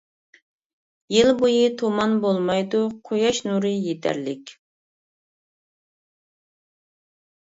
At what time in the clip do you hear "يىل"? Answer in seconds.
1.15-1.27